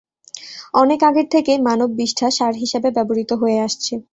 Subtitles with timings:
[0.73, 3.93] অনেক আগের থেকেই মানব বিষ্ঠা সার হিসাবে ব্যবহৃত হয়ে আসছে।